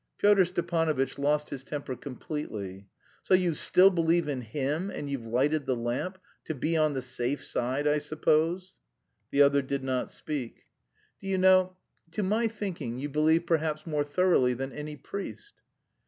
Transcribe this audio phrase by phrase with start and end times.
[0.17, 2.87] Pyotr Stepanovitch lost his temper completely.
[3.21, 7.03] "So you still believe in Him, and you've lighted the lamp; 'to be on the
[7.03, 8.79] safe side,' I suppose?"
[9.29, 10.65] The other did not speak.
[11.19, 11.75] "Do you know,
[12.13, 15.53] to my thinking, you believe perhaps more thoroughly than any priest."